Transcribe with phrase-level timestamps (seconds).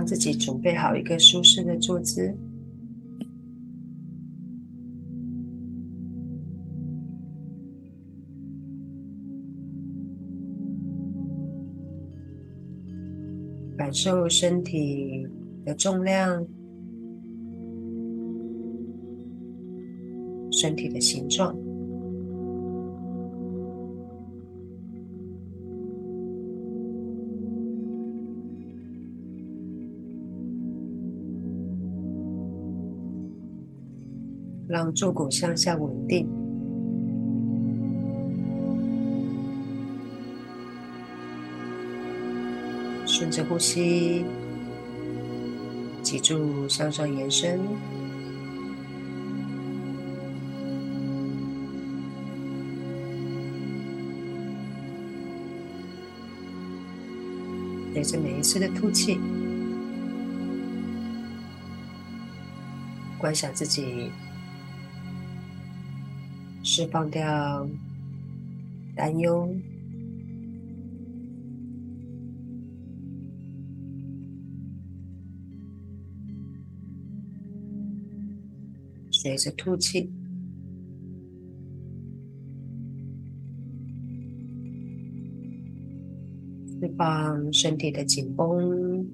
[0.00, 2.34] 帮自己准备好一个舒适的坐姿，
[13.76, 15.28] 感受身体
[15.66, 16.46] 的重量。
[20.50, 21.54] 身体的形状，
[34.70, 36.28] 让坐骨向下稳定，
[43.04, 44.24] 顺着呼吸，
[46.04, 47.58] 脊柱向上延伸。
[57.92, 59.18] 随着每一次的吐气，
[63.18, 64.12] 观想自己
[66.72, 67.68] 释放掉
[68.94, 69.52] 担忧，
[79.10, 80.08] 随着吐气。
[86.80, 89.04] 释放身体的紧绷，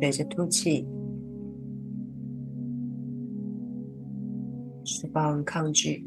[0.00, 0.86] 随着吐气，
[4.82, 6.02] 释放抗拒。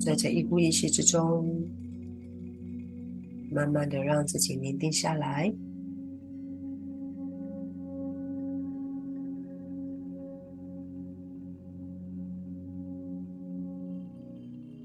[0.00, 1.46] 在这一呼一吸之中，
[3.52, 5.54] 慢慢的让自己宁定下来，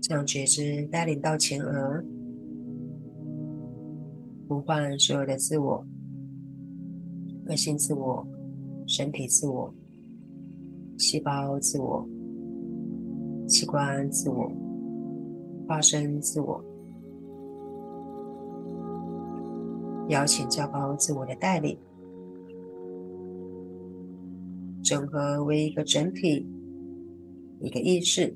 [0.07, 2.01] 将觉知带领到前额，
[4.47, 5.85] 呼唤所有的自我、
[7.45, 8.25] 个性自我、
[8.87, 9.73] 身体自我、
[10.97, 12.07] 细胞自我、
[13.47, 14.49] 器官自我。
[15.67, 16.63] 发生自我，
[20.07, 21.77] 邀请较高自我的带领，
[24.81, 26.47] 整合为一个整体，
[27.59, 28.33] 一个意识，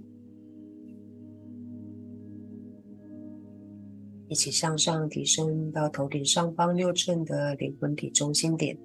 [4.32, 8.78] 一起向上提升到头顶上方六寸的灵魂体中心点，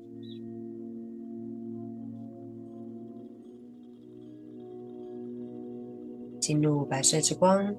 [6.41, 7.73] 进入白色之光。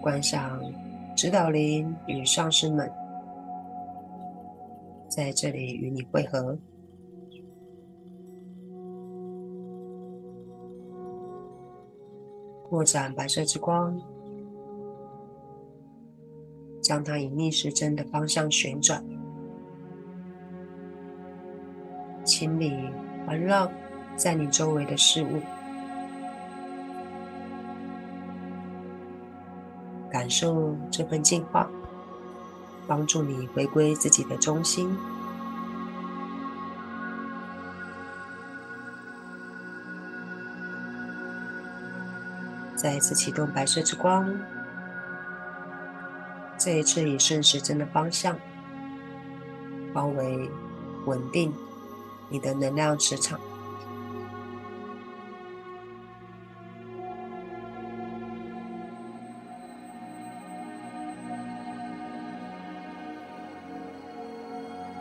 [0.00, 0.60] 观赏
[1.14, 2.90] 指导灵与上师们
[5.08, 6.58] 在这里与你会合，
[12.72, 14.00] 扩展白色之光，
[16.80, 19.04] 将它以逆时针的方向旋转，
[22.24, 22.72] 清理
[23.26, 23.70] 环绕
[24.16, 25.42] 在你周围的事物。
[30.10, 31.68] 感受这份净化，
[32.86, 34.88] 帮助你回归自己的中心。
[42.82, 44.28] 再一次启动白色之光，
[46.58, 48.36] 这一次以顺时针的方向
[49.94, 50.50] 包围、
[51.06, 51.54] 稳定
[52.28, 53.38] 你的能量磁场。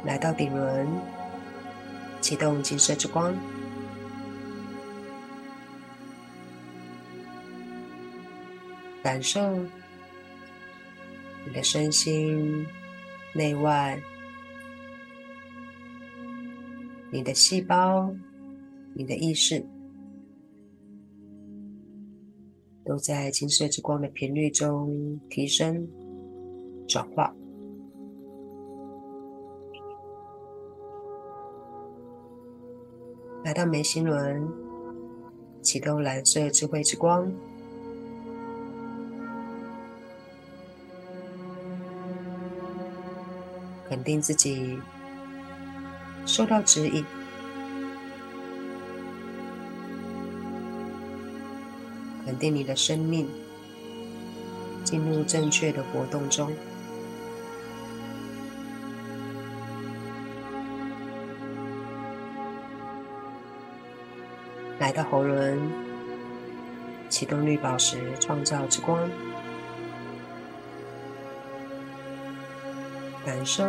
[0.05, 0.87] 来到顶轮，
[2.21, 3.33] 启动金色之光，
[9.03, 9.39] 感受
[11.45, 12.65] 你的身心
[13.33, 13.99] 内外，
[17.11, 18.13] 你的细胞，
[18.93, 19.65] 你的意识，
[22.85, 25.87] 都在金色之光的频率中提升、
[26.87, 27.33] 转化。
[33.43, 34.47] 来到眉心轮，
[35.63, 37.33] 启动蓝色智慧之光，
[44.01, 44.79] 肯定自己
[46.25, 47.05] 受到指引，
[52.25, 53.29] 肯定你的生命
[54.83, 56.51] 进入正确的活动中。
[64.79, 65.59] 来到喉轮，
[67.07, 69.07] 启动绿宝石创造之光，
[73.25, 73.63] 感受。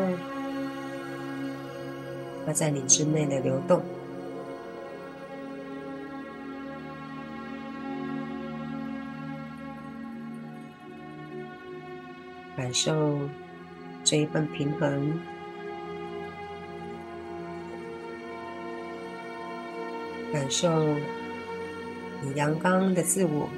[2.45, 3.81] 它在你之内的流动，
[12.57, 13.29] 感受
[14.03, 15.21] 这一份平衡。
[20.33, 20.69] 感受
[22.23, 23.49] 你阳刚的自我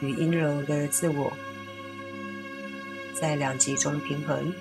[0.00, 1.32] 与阴柔的自我。
[3.22, 4.52] 在两极中平衡，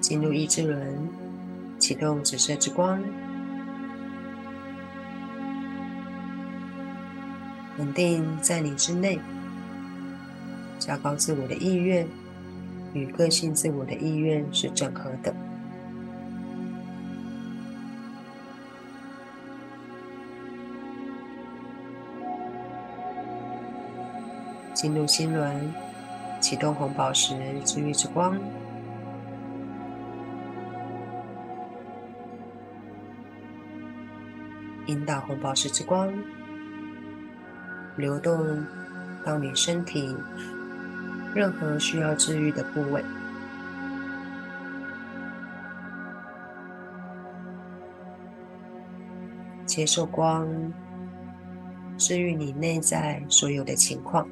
[0.00, 1.08] 进入意志轮，
[1.76, 3.02] 启动紫色之光，
[7.78, 9.18] 稳定在你之内。
[10.78, 12.06] 较高自我的意愿
[12.94, 15.34] 与个性自我的意愿是整合的。
[24.82, 25.72] 进入心轮，
[26.40, 28.36] 启动红宝石治愈之光，
[34.86, 36.12] 引导红宝石之光
[37.96, 38.66] 流动
[39.24, 40.16] 到你身体。
[41.32, 43.04] 任何需要治愈的部位，
[49.64, 50.48] 接受光，
[51.96, 54.28] 治愈你内在所有的情况。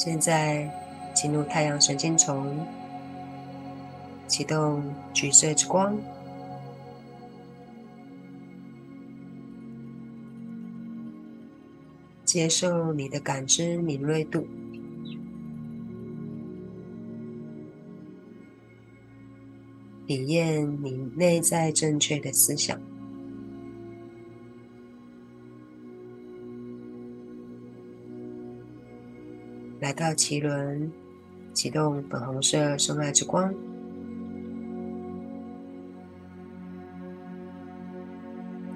[0.00, 0.70] 现在
[1.12, 2.56] 进入太阳神经丛，
[4.28, 4.80] 启动
[5.12, 5.98] 橘色之光。
[12.24, 14.46] 接受你的感知敏锐度，
[20.06, 22.80] 体验你内在正确的思想，
[29.88, 30.92] 来到脐轮，
[31.54, 33.50] 启动粉红色圣爱之光，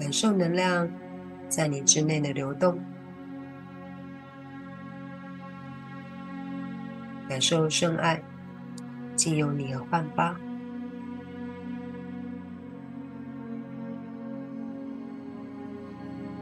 [0.00, 0.88] 感受能量
[1.50, 2.80] 在你之内的流动。
[7.28, 8.22] 感受圣爱，
[9.14, 10.34] 经由你而焕发。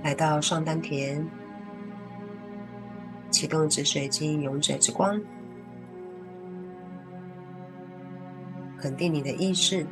[0.04, 1.26] 来到上丹田，
[3.30, 5.18] 启动紫水晶勇者之光，
[8.76, 9.86] 肯定你的意识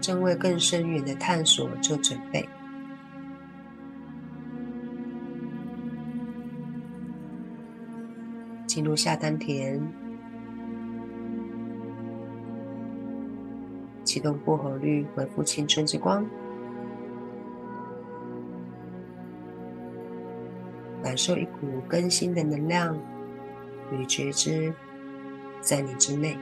[0.00, 2.48] 正为更深远的探索做准备。
[8.66, 9.80] 进入下丹田，
[14.02, 16.26] 启动薄荷绿，回复青春之光，
[21.02, 22.96] 感受一股更新的能量
[23.90, 24.72] 与觉知
[25.60, 26.36] 在你之内，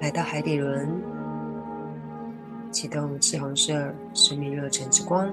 [0.00, 0.88] 来到海底轮。
[2.70, 5.32] 启动赤红色生命热忱之光，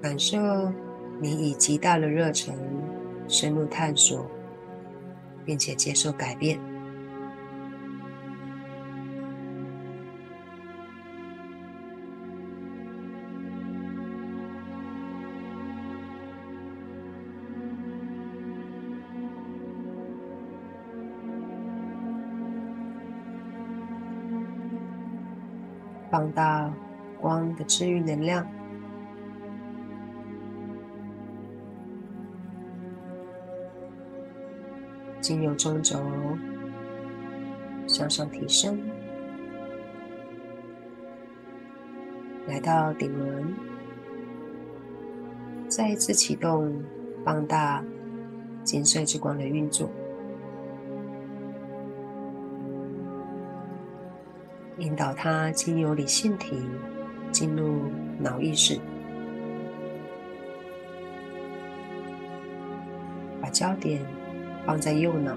[0.00, 0.38] 感受
[1.20, 2.54] 你以极大的热忱
[3.28, 4.26] 深入探索，
[5.44, 6.74] 并且接受改变。
[26.14, 26.72] 放大
[27.20, 28.46] 光的治愈能量，
[35.24, 35.98] 经由中轴
[37.86, 38.78] 向上提升，
[42.46, 43.54] 来到顶轮，
[45.66, 46.78] 再一次启动
[47.24, 47.82] 放大
[48.64, 49.88] 金色之光的运作。
[54.76, 56.62] 引导它经由理性体
[57.32, 57.78] 进入
[58.20, 58.78] 脑意识，
[63.40, 64.02] 把焦点
[64.66, 65.36] 放在右脑，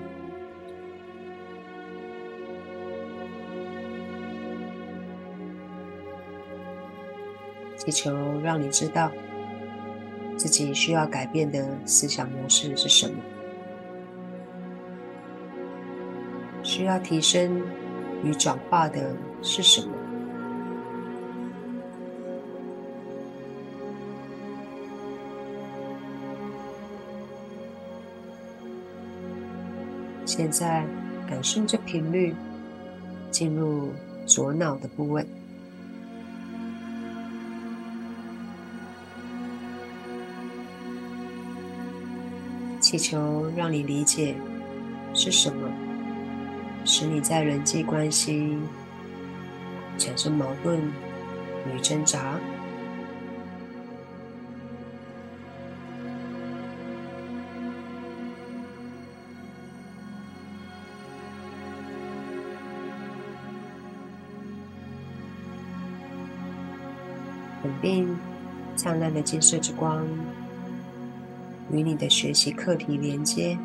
[7.75, 9.11] 祈求让你知道
[10.37, 13.15] 自己需要改变的思想模式是什么，
[16.63, 17.61] 需要提升
[18.23, 19.96] 与转化的是什么。
[30.27, 30.85] 现在
[31.25, 32.35] 感受这频率
[33.31, 33.93] 进入
[34.25, 35.25] 左脑的部位，
[42.81, 44.35] 祈求让你理解
[45.13, 45.71] 是什么
[46.83, 48.57] 使你在人际关系
[49.97, 50.77] 产生矛盾
[51.73, 52.37] 与挣扎。
[67.81, 68.17] 并、
[68.75, 70.05] 灿烂的金色之光
[71.71, 73.57] 与你的学习课题连接，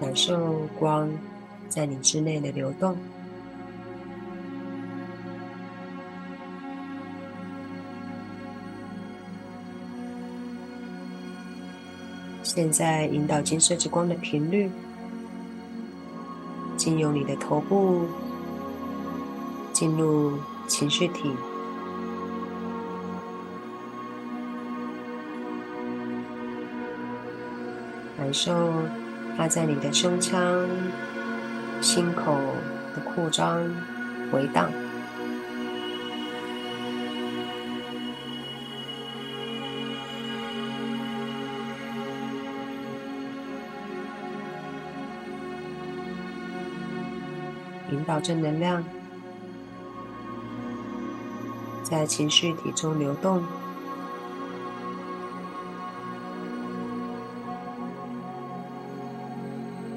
[0.00, 1.10] 感受光
[1.68, 2.96] 在你之内的流动。
[12.42, 14.70] 现在引导金色之光的频率，
[16.76, 18.06] 经由你的头部。
[19.82, 21.32] 进入情绪体，
[28.16, 28.72] 感受
[29.36, 30.38] 它在你的胸腔、
[31.80, 32.36] 心口
[32.94, 33.60] 的扩张、
[34.30, 34.70] 回荡，
[47.90, 48.84] 引导正能量。
[51.92, 53.42] 在情绪体中流动，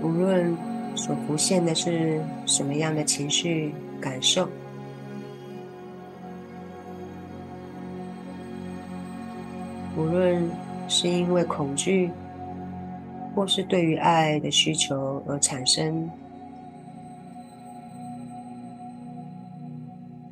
[0.03, 0.53] 无论
[0.93, 4.49] 所浮现的是什么样的情绪感受，
[9.95, 10.45] 无论
[10.89, 12.11] 是因为恐惧，
[13.33, 16.09] 或是对于爱的需求而产生，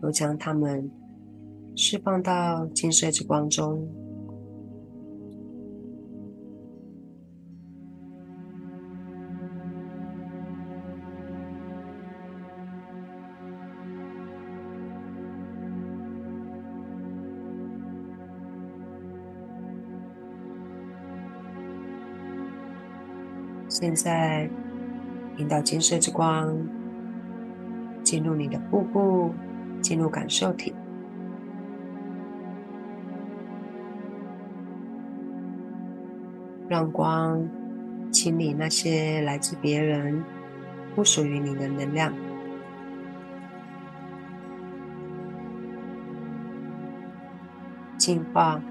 [0.01, 0.91] 都将它们。
[1.75, 3.87] 释放到金色之光中。
[23.67, 24.49] 现在，
[25.37, 26.55] 引导金色之光
[28.03, 29.33] 进入你的腹部，
[29.81, 30.73] 进入感受体。
[36.67, 37.48] 让光
[38.12, 40.24] 清理那些来自别人、
[40.96, 42.13] 不属于你的能量，
[47.98, 48.62] 净化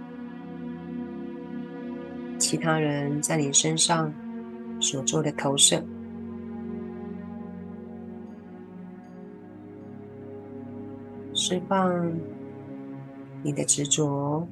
[2.38, 4.12] 其他人在你身上
[4.80, 5.84] 所做的投射，
[11.34, 12.12] 释放
[13.42, 14.46] 你的执着。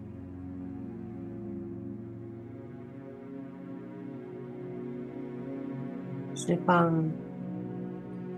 [6.51, 7.09] 释放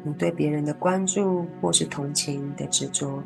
[0.05, 3.23] 你对别人的关注或是同情的执着，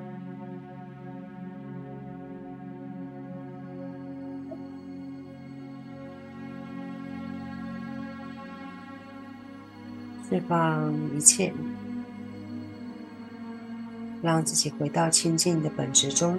[10.30, 11.52] 释放一切，
[14.22, 16.38] 让自己回到清净的本质中。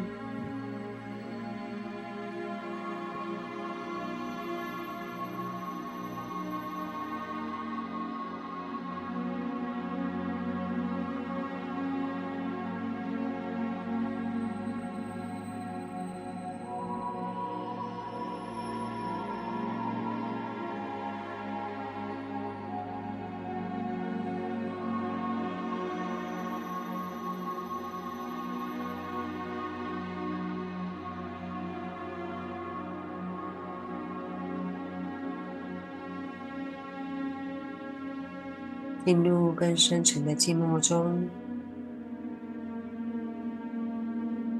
[39.08, 41.30] 进入更深层的静默中，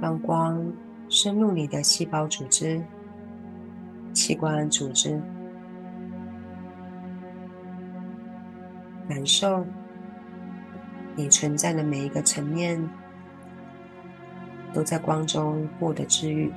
[0.02, 0.72] 让光
[1.10, 2.82] 深入你的细胞组织、
[4.14, 5.22] 器官组织，
[9.10, 9.66] 感受
[11.18, 12.82] 你存在的每一个层面
[14.74, 16.50] 都在光中获得治愈。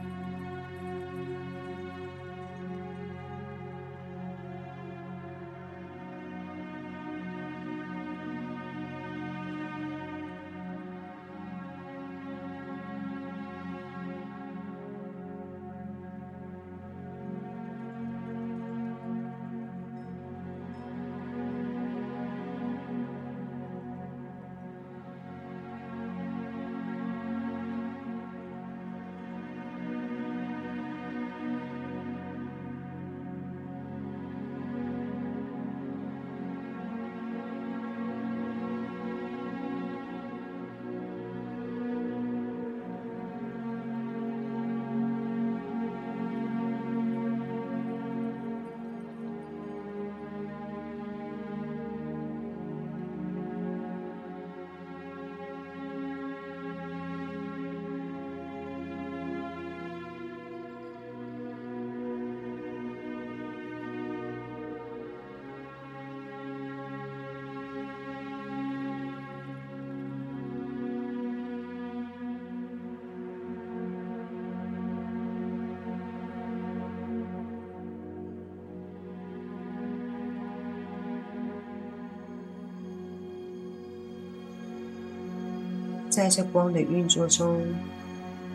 [86.21, 87.63] 在这光的运作中，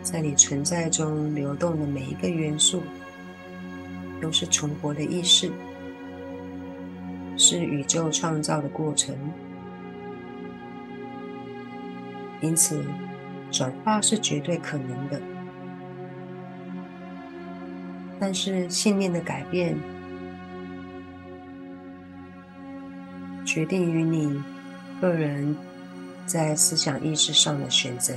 [0.00, 2.80] 在你存在中流动的每一个元素，
[4.20, 5.50] 都是存活的意识，
[7.36, 9.16] 是宇宙创造的过程。
[12.40, 12.84] 因此，
[13.50, 15.20] 转化是绝对可能的。
[18.20, 19.76] 但是，信念的改变，
[23.44, 24.40] 决定于你
[25.00, 25.56] 个人。
[26.26, 28.12] 在思想意识上的选择，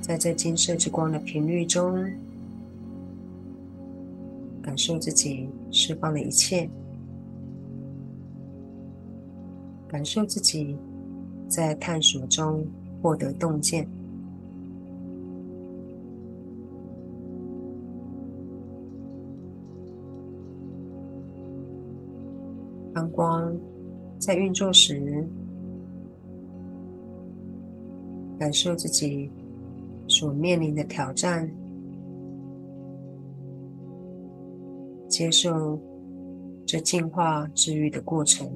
[0.00, 2.04] 在这金色之光的频率中，
[4.60, 6.68] 感受自己释放的一切，
[9.86, 10.76] 感受自己
[11.48, 12.66] 在探索中
[13.00, 13.88] 获得洞见。
[22.98, 23.56] 当光
[24.18, 25.24] 在运作时，
[28.36, 29.30] 感受自己
[30.08, 31.48] 所面临的挑战，
[35.06, 35.78] 接受
[36.66, 38.50] 这进化治愈的过程。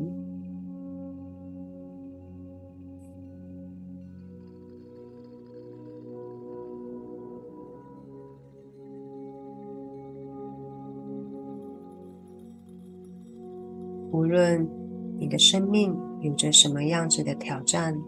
[15.33, 17.99] 的生命有着什么样子的挑战，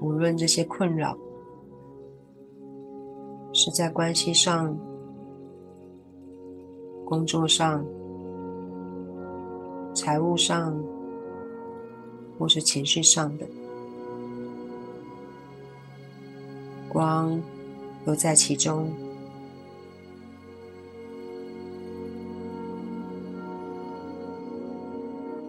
[0.00, 1.14] 无论这些困扰
[3.52, 4.74] 是在关系上、
[7.04, 7.84] 工作上、
[9.94, 10.82] 财务上，
[12.38, 13.46] 或是情绪上的，
[16.88, 17.38] 光
[18.06, 18.90] 都在其中。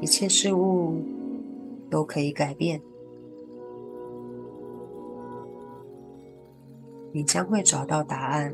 [0.04, 1.02] 一切事物
[1.90, 2.82] 都可以改变，
[7.14, 8.54] 你将会找到答案。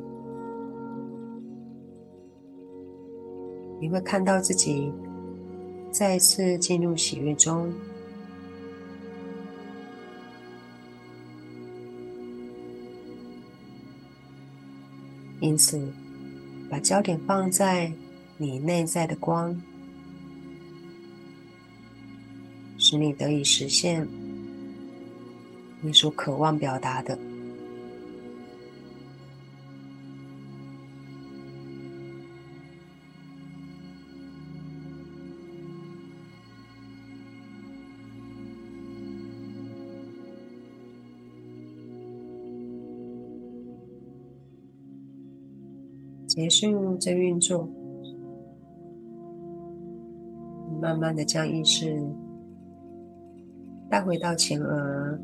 [3.79, 4.93] 你会看到自己
[5.89, 7.73] 再一次进入喜悦中，
[15.39, 15.81] 因此，
[16.69, 17.91] 把焦点放在
[18.37, 19.59] 你内在的光。
[22.89, 24.07] 使你得以实现
[25.79, 27.15] 你所渴望表达的。
[46.25, 47.69] 结束这运作，
[50.81, 52.03] 慢慢的将意识。
[53.89, 55.19] 带回到前额，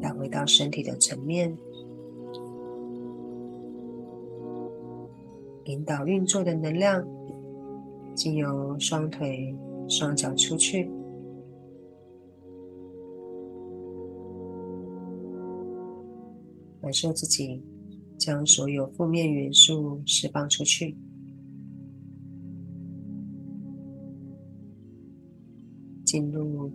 [0.00, 1.54] 带回到身体的层面，
[5.64, 7.06] 引导运作的能量
[8.14, 9.54] 经由双腿、
[9.86, 10.90] 双脚出去，
[16.80, 17.62] 感受自己
[18.16, 20.96] 将所有负面元素释放出去，
[26.04, 26.70] 进入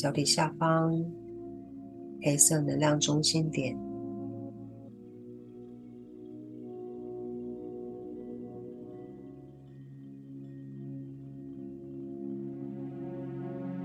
[0.00, 0.90] 脚底下方
[2.22, 3.76] 黑色能量中心点。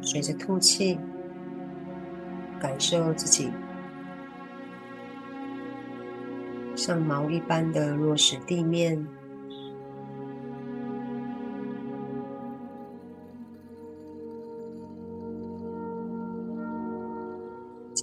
[0.01, 0.97] 随着吐气，
[2.61, 3.51] 感受自己
[6.77, 9.05] 像毛一般的落实地面，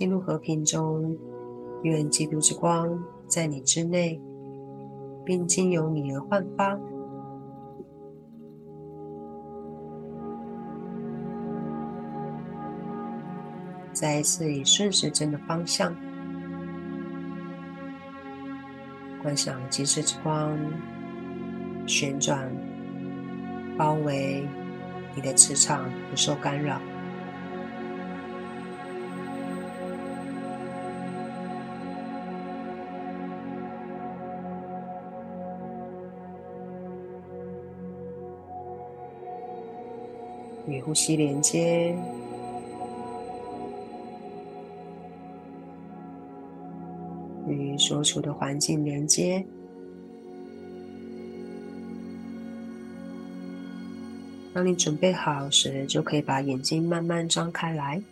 [0.02, 1.16] 进入和平中。
[1.84, 4.20] 愿基督之光在你之内，
[5.24, 6.76] 并经由你而焕发。
[13.92, 15.94] 再一次以顺时针的方向，
[19.22, 20.58] 观想金色之光
[21.86, 22.50] 旋转，
[23.78, 24.48] 包围
[25.14, 26.80] 你的磁场，不受干扰。
[40.66, 41.96] 与呼吸连接。
[47.48, 49.44] 与所处的环境连接。
[54.54, 58.02] 当你准备好时，就可以把眼睛慢慢张开来。